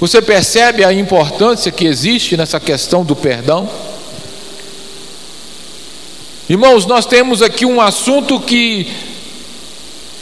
Você 0.00 0.20
percebe 0.20 0.84
a 0.84 0.92
importância 0.92 1.72
que 1.72 1.86
existe 1.86 2.36
nessa 2.36 2.60
questão 2.60 3.04
do 3.04 3.16
perdão? 3.16 3.68
Irmãos, 6.48 6.84
nós 6.84 7.06
temos 7.06 7.40
aqui 7.40 7.64
um 7.64 7.80
assunto 7.80 8.38
que 8.38 9.13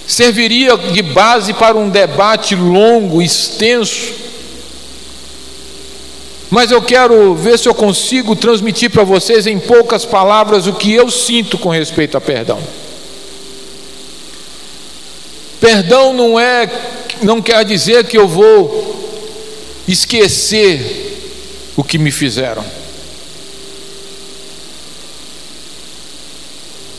serviria 0.06 0.76
de 0.76 1.02
base 1.02 1.52
para 1.54 1.76
um 1.76 1.88
debate 1.88 2.54
longo, 2.54 3.22
extenso. 3.22 4.12
Mas 6.50 6.70
eu 6.70 6.82
quero 6.82 7.34
ver 7.34 7.58
se 7.58 7.68
eu 7.68 7.74
consigo 7.74 8.36
transmitir 8.36 8.90
para 8.90 9.04
vocês 9.04 9.46
em 9.46 9.58
poucas 9.58 10.04
palavras 10.04 10.66
o 10.66 10.74
que 10.74 10.92
eu 10.92 11.10
sinto 11.10 11.56
com 11.56 11.70
respeito 11.70 12.16
a 12.16 12.20
perdão. 12.20 12.58
Perdão 15.60 16.12
não 16.12 16.38
é 16.38 16.68
não 17.22 17.40
quer 17.40 17.64
dizer 17.64 18.04
que 18.04 18.18
eu 18.18 18.26
vou 18.26 19.00
esquecer 19.86 21.72
o 21.76 21.84
que 21.84 21.98
me 21.98 22.10
fizeram. 22.10 22.64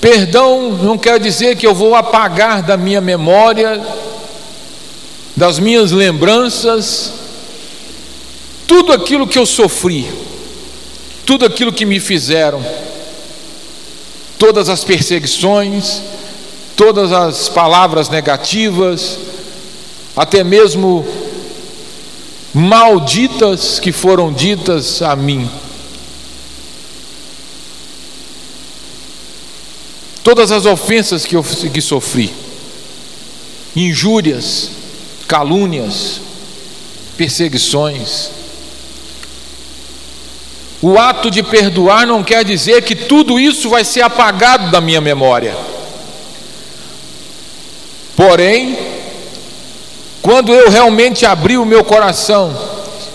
Perdão 0.03 0.69
não 0.69 0.97
quer 0.97 1.17
dizer 1.17 1.55
que 1.55 1.65
eu 1.65 1.73
vou 1.73 1.95
apagar 1.95 2.61
da 2.61 2.75
minha 2.75 2.99
memória, 2.99 3.81
das 5.33 5.59
minhas 5.59 5.91
lembranças, 5.93 7.13
tudo 8.67 8.91
aquilo 8.91 9.25
que 9.25 9.39
eu 9.39 9.45
sofri, 9.45 10.11
tudo 11.25 11.45
aquilo 11.45 11.71
que 11.71 11.85
me 11.85 12.01
fizeram, 12.01 12.61
todas 14.37 14.67
as 14.67 14.83
perseguições, 14.83 16.01
todas 16.75 17.13
as 17.13 17.47
palavras 17.47 18.09
negativas, 18.09 19.17
até 20.17 20.43
mesmo 20.43 21.07
malditas 22.53 23.79
que 23.79 23.93
foram 23.93 24.33
ditas 24.33 25.01
a 25.01 25.15
mim. 25.15 25.49
Todas 30.23 30.51
as 30.51 30.65
ofensas 30.65 31.25
que 31.25 31.35
eu 31.35 31.43
que 31.43 31.81
sofri. 31.81 32.33
injúrias, 33.75 34.69
calúnias, 35.27 36.21
perseguições. 37.17 38.29
O 40.81 40.99
ato 40.99 41.31
de 41.31 41.41
perdoar 41.41 42.05
não 42.05 42.23
quer 42.23 42.43
dizer 42.43 42.83
que 42.83 42.95
tudo 42.95 43.39
isso 43.39 43.69
vai 43.69 43.83
ser 43.83 44.01
apagado 44.01 44.69
da 44.69 44.79
minha 44.79 45.01
memória. 45.01 45.55
Porém, 48.15 48.77
quando 50.21 50.53
eu 50.53 50.69
realmente 50.69 51.25
abrir 51.25 51.57
o 51.57 51.65
meu 51.65 51.83
coração 51.83 52.55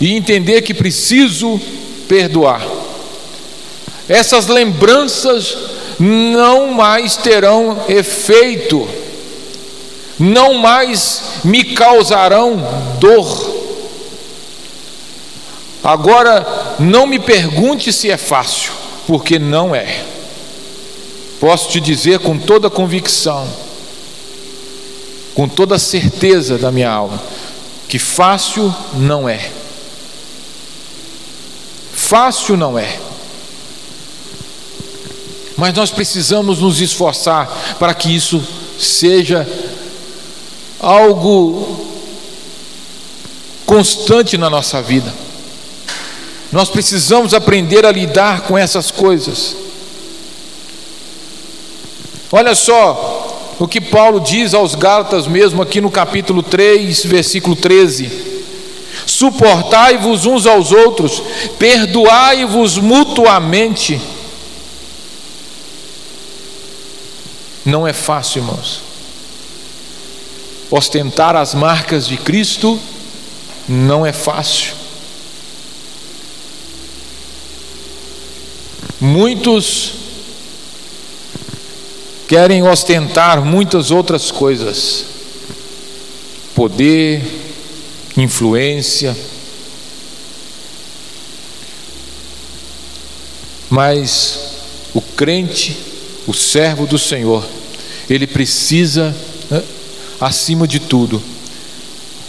e 0.01 0.13
entender 0.13 0.61
que 0.61 0.73
preciso 0.73 1.59
perdoar, 2.07 2.65
essas 4.07 4.47
lembranças 4.47 5.68
não 5.99 6.71
mais 6.71 7.17
terão 7.17 7.83
efeito, 7.89 8.87
não 10.17 10.53
mais 10.53 11.41
me 11.43 11.63
causarão 11.63 12.57
dor. 12.99 13.59
Agora, 15.83 16.75
não 16.79 17.05
me 17.05 17.19
pergunte 17.19 17.91
se 17.91 18.09
é 18.09 18.17
fácil, 18.17 18.71
porque 19.05 19.37
não 19.37 19.75
é. 19.75 20.05
Posso 21.39 21.69
te 21.69 21.79
dizer 21.79 22.19
com 22.19 22.37
toda 22.37 22.69
convicção, 22.69 23.47
com 25.33 25.47
toda 25.47 25.79
certeza 25.79 26.57
da 26.57 26.71
minha 26.71 26.91
alma, 26.91 27.21
que 27.87 27.97
fácil 27.97 28.73
não 28.93 29.27
é. 29.27 29.51
Fácil 31.93 32.57
não 32.57 32.77
é. 32.77 33.08
Mas 35.59 35.73
nós 35.73 35.91
precisamos 35.91 36.59
nos 36.59 36.79
esforçar 36.79 37.75
para 37.77 37.93
que 37.93 38.15
isso 38.15 38.41
seja 38.79 39.45
algo 40.79 41.85
constante 43.65 44.37
na 44.37 44.49
nossa 44.49 44.81
vida. 44.81 45.13
Nós 46.49 46.69
precisamos 46.69 47.33
aprender 47.33 47.85
a 47.85 47.91
lidar 47.91 48.41
com 48.43 48.57
essas 48.57 48.89
coisas. 48.89 49.53
Olha 52.31 52.55
só, 52.55 53.53
o 53.59 53.67
que 53.67 53.81
Paulo 53.81 54.21
diz 54.21 54.53
aos 54.53 54.75
Gálatas, 54.75 55.27
mesmo 55.27 55.61
aqui 55.61 55.81
no 55.81 55.91
capítulo 55.91 56.41
3, 56.41 57.03
versículo 57.03 57.57
13: 57.57 58.09
Suportai-vos 59.05 60.25
uns 60.25 60.45
aos 60.45 60.71
outros, 60.71 61.21
perdoai-vos 61.59 62.77
mutuamente. 62.77 63.99
Não 67.65 67.87
é 67.87 67.93
fácil, 67.93 68.41
irmãos. 68.41 68.81
Ostentar 70.71 71.35
as 71.35 71.53
marcas 71.53 72.07
de 72.07 72.17
Cristo 72.17 72.79
não 73.67 74.05
é 74.05 74.13
fácil. 74.13 74.73
Muitos 78.99 79.93
querem 82.27 82.61
ostentar 82.61 83.43
muitas 83.43 83.89
outras 83.89 84.29
coisas: 84.29 85.05
poder, 86.53 87.23
influência. 88.15 89.17
Mas 93.69 94.39
o 94.93 95.01
crente, 95.01 95.77
o 96.27 96.33
servo 96.33 96.85
do 96.85 96.97
Senhor, 96.97 97.45
ele 98.09 98.27
precisa, 98.27 99.15
acima 100.19 100.67
de 100.67 100.79
tudo, 100.79 101.21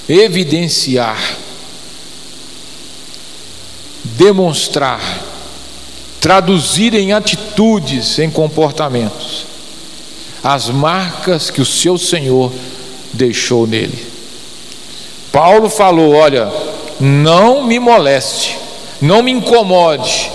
evidenciar, 0.08 1.36
demonstrar, 4.04 5.00
traduzir 6.20 6.94
em 6.94 7.12
atitudes, 7.12 8.18
em 8.18 8.30
comportamentos 8.30 9.50
as 10.42 10.68
marcas 10.68 11.50
que 11.50 11.60
o 11.60 11.66
seu 11.66 11.98
Senhor 11.98 12.52
deixou 13.12 13.66
nele. 13.66 14.06
Paulo 15.30 15.68
falou: 15.68 16.14
Olha, 16.14 16.50
não 16.98 17.64
me 17.64 17.78
moleste, 17.78 18.56
não 19.00 19.22
me 19.22 19.30
incomode, 19.30 20.30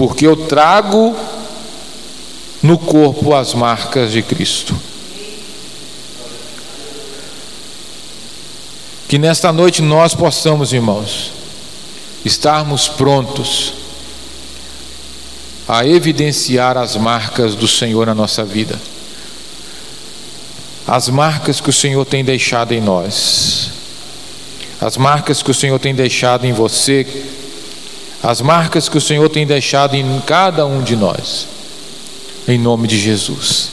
porque 0.00 0.26
eu 0.26 0.34
trago 0.34 1.14
no 2.62 2.78
corpo 2.78 3.34
as 3.34 3.52
marcas 3.52 4.10
de 4.10 4.22
Cristo. 4.22 4.74
Que 9.06 9.18
nesta 9.18 9.52
noite 9.52 9.82
nós 9.82 10.14
possamos, 10.14 10.72
irmãos, 10.72 11.32
estarmos 12.24 12.88
prontos 12.88 13.74
a 15.68 15.86
evidenciar 15.86 16.78
as 16.78 16.96
marcas 16.96 17.54
do 17.54 17.68
Senhor 17.68 18.06
na 18.06 18.14
nossa 18.14 18.42
vida. 18.42 18.80
As 20.86 21.10
marcas 21.10 21.60
que 21.60 21.68
o 21.68 21.74
Senhor 21.74 22.06
tem 22.06 22.24
deixado 22.24 22.72
em 22.72 22.80
nós. 22.80 23.68
As 24.80 24.96
marcas 24.96 25.42
que 25.42 25.50
o 25.50 25.54
Senhor 25.54 25.78
tem 25.78 25.94
deixado 25.94 26.46
em 26.46 26.54
você. 26.54 27.06
As 28.22 28.40
marcas 28.40 28.88
que 28.88 28.98
o 28.98 29.00
Senhor 29.00 29.28
tem 29.28 29.46
deixado 29.46 29.94
em 29.94 30.20
cada 30.26 30.66
um 30.66 30.82
de 30.82 30.94
nós. 30.94 31.46
Em 32.46 32.58
nome 32.58 32.86
de 32.86 32.98
Jesus. 32.98 33.70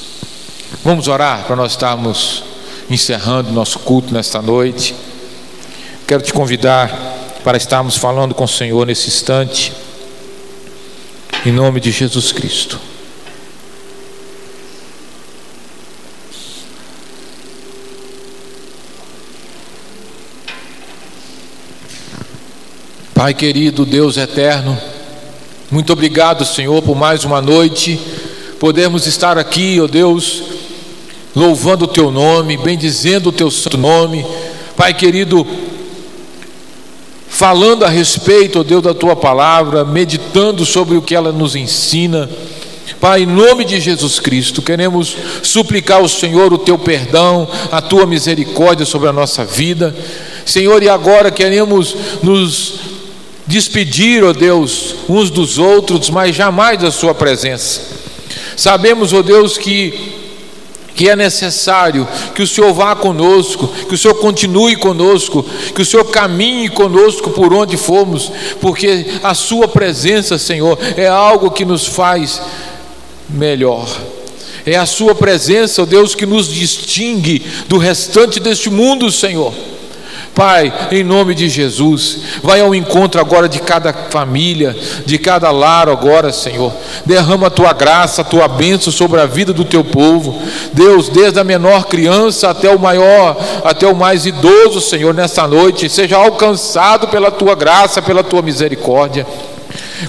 Vamos 0.84 1.08
orar 1.08 1.44
para 1.46 1.56
nós 1.56 1.72
estarmos 1.72 2.44
encerrando 2.90 3.52
nosso 3.52 3.80
culto 3.80 4.14
nesta 4.14 4.42
noite. 4.42 4.96
Quero 6.08 6.22
te 6.22 6.32
convidar 6.32 6.90
para 7.44 7.58
estarmos 7.58 7.98
falando 7.98 8.34
com 8.34 8.46
o 8.46 8.48
Senhor 8.48 8.88
nesse 8.88 9.08
instante. 9.08 9.74
Em 11.46 11.52
nome 11.52 11.80
de 11.80 11.92
Jesus 11.92 12.32
Cristo. 12.32 12.80
Pai 23.18 23.34
querido, 23.34 23.84
Deus 23.84 24.16
eterno, 24.16 24.78
muito 25.72 25.92
obrigado, 25.92 26.46
Senhor, 26.46 26.84
por 26.84 26.96
mais 26.96 27.24
uma 27.24 27.42
noite, 27.42 28.00
podermos 28.60 29.08
estar 29.08 29.40
aqui, 29.40 29.80
ó 29.82 29.86
oh 29.86 29.88
Deus, 29.88 30.44
louvando 31.36 31.86
o 31.86 31.88
Teu 31.88 32.12
nome, 32.12 32.58
bendizendo 32.58 33.30
o 33.30 33.32
Teu 33.32 33.50
santo 33.50 33.76
nome. 33.76 34.24
Pai 34.76 34.94
querido, 34.94 35.48
falando 37.28 37.86
a 37.86 37.90
respeito, 37.90 38.60
ó 38.60 38.64
Deus, 38.64 38.84
da 38.84 38.94
tua 38.94 39.16
palavra, 39.16 39.84
meditando 39.84 40.64
sobre 40.64 40.96
o 40.96 41.02
que 41.02 41.16
ela 41.16 41.32
nos 41.32 41.56
ensina. 41.56 42.30
Pai, 43.00 43.24
em 43.24 43.26
nome 43.26 43.66
de 43.66 43.80
Jesus 43.80 44.20
Cristo, 44.20 44.62
queremos 44.62 45.18
suplicar 45.42 46.02
ao 46.02 46.08
Senhor 46.08 46.54
o 46.54 46.58
teu 46.60 46.78
perdão, 46.78 47.48
a 47.72 47.82
tua 47.82 48.06
misericórdia 48.06 48.86
sobre 48.86 49.10
a 49.10 49.14
nossa 49.14 49.44
vida. 49.44 49.96
Senhor, 50.46 50.84
e 50.84 50.88
agora 50.88 51.32
queremos 51.32 51.96
nos 52.22 52.87
despedir, 53.48 54.24
ó 54.24 54.34
Deus, 54.34 54.96
uns 55.10 55.30
dos 55.30 55.58
outros, 55.58 56.10
mas 56.10 56.36
jamais 56.36 56.80
da 56.80 56.92
Sua 56.92 57.16
presença. 57.16 57.82
Sabemos, 58.56 59.14
ó 59.14 59.22
Deus, 59.22 59.58
que 59.58 60.18
que 60.98 61.08
é 61.08 61.16
necessário 61.16 62.08
que 62.34 62.42
o 62.42 62.48
Senhor 62.48 62.74
vá 62.74 62.96
conosco, 62.96 63.68
que 63.88 63.94
o 63.94 63.98
Senhor 63.98 64.16
continue 64.16 64.76
conosco, 64.76 65.46
que 65.76 65.84
o 65.84 65.86
Senhor 65.86 66.06
caminhe 66.06 66.70
conosco 66.70 67.30
por 67.30 67.54
onde 67.54 67.78
formos, 67.78 68.32
porque 68.60 69.06
a 69.22 69.36
Sua 69.36 69.68
presença, 69.68 70.40
Senhor, 70.40 70.76
é 70.98 71.08
algo 71.08 71.52
que 71.52 71.64
nos 71.64 71.86
faz 71.86 72.42
melhor. 73.30 73.88
É 74.66 74.76
a 74.76 74.88
Sua 74.88 75.14
presença, 75.14 75.84
ó 75.84 75.86
Deus, 75.86 76.16
que 76.16 76.26
nos 76.26 76.52
distingue 76.52 77.46
do 77.68 77.78
restante 77.78 78.40
deste 78.40 78.72
mundo, 78.72 79.12
Senhor. 79.12 79.54
Pai, 80.38 80.72
em 80.92 81.04
nome 81.04 81.34
de 81.34 81.50
Jesus, 81.50 82.20
vai 82.44 82.62
ao 82.62 82.76
encontro 82.76 83.20
agora 83.20 83.50
de 83.50 83.60
cada 83.60 83.92
família, 83.92 84.78
de 85.04 85.18
cada 85.18 85.50
lar 85.50 85.90
agora, 85.90 86.32
Senhor. 86.32 86.72
Derrama 87.08 87.48
a 87.48 87.50
tua 87.50 87.74
graça, 87.74 88.22
a 88.22 88.24
tua 88.24 88.48
bênção 88.48 88.94
sobre 88.94 89.20
a 89.20 89.26
vida 89.26 89.52
do 89.52 89.66
teu 89.66 89.84
povo. 89.84 90.40
Deus, 90.74 91.10
desde 91.10 91.40
a 91.40 91.44
menor 91.44 91.86
criança 91.88 92.52
até 92.52 92.70
o 92.70 92.78
maior, 92.78 93.36
até 93.64 93.88
o 93.88 93.96
mais 93.96 94.28
idoso, 94.28 94.80
Senhor, 94.80 95.12
nesta 95.12 95.48
noite, 95.48 95.90
seja 95.90 96.18
alcançado 96.18 97.08
pela 97.08 97.32
tua 97.32 97.56
graça, 97.56 98.00
pela 98.00 98.24
tua 98.24 98.44
misericórdia. 98.44 99.26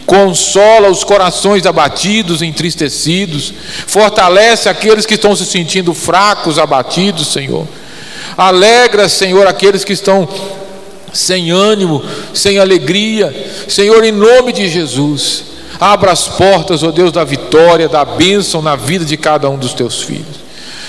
Consola 0.05 0.91
os 0.91 1.05
corações 1.05 1.65
abatidos, 1.65 2.43
entristecidos, 2.43 3.55
fortalece 3.87 4.69
aqueles 4.69 5.07
que 5.07 5.15
estão 5.15 5.35
se 5.35 5.47
sentindo 5.47 5.95
fracos, 5.95 6.59
abatidos, 6.59 7.29
Senhor. 7.29 7.67
Alegra, 8.39 9.09
Senhor, 9.09 9.49
aqueles 9.49 9.83
que 9.83 9.93
estão 9.93 10.29
sem 11.13 11.51
ânimo, 11.51 12.05
sem 12.33 12.59
alegria. 12.59 13.35
Senhor, 13.67 14.05
em 14.05 14.13
nome 14.13 14.53
de 14.53 14.69
Jesus, 14.69 15.43
abra 15.81 16.13
as 16.13 16.29
portas, 16.29 16.85
ó 16.85 16.93
Deus, 16.93 17.11
da 17.11 17.25
vitória, 17.25 17.89
da 17.89 18.05
bênção 18.05 18.63
na 18.63 18.77
vida 18.77 19.05
de 19.05 19.17
cada 19.17 19.51
um 19.51 19.59
dos 19.59 19.75
teus 19.75 20.01
filhos. 20.03 20.39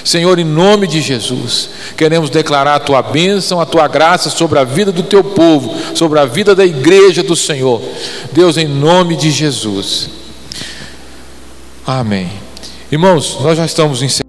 Senhor, 0.03 0.37
em 0.37 0.45
nome 0.45 0.85
de 0.85 1.01
Jesus, 1.01 1.69
queremos 1.97 2.29
declarar 2.29 2.75
a 2.75 2.79
tua 2.79 3.01
bênção, 3.01 3.59
a 3.59 3.65
tua 3.65 3.87
graça 3.87 4.29
sobre 4.29 4.59
a 4.59 4.63
vida 4.63 4.91
do 4.91 5.01
teu 5.01 5.23
povo, 5.23 5.75
sobre 5.95 6.19
a 6.19 6.25
vida 6.25 6.53
da 6.53 6.65
igreja 6.65 7.23
do 7.23 7.35
Senhor. 7.35 7.81
Deus, 8.31 8.57
em 8.57 8.67
nome 8.67 9.15
de 9.15 9.31
Jesus. 9.31 10.09
Amém. 11.85 12.29
Irmãos, 12.91 13.37
nós 13.41 13.57
já 13.57 13.65
estamos 13.65 14.03
encerrando. 14.03 14.28